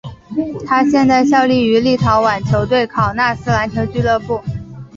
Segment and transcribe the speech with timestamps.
[0.65, 4.41] 他现在效力于立陶宛球队考纳斯篮球俱乐部。